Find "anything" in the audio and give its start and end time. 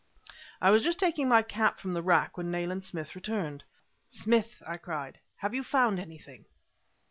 5.99-6.45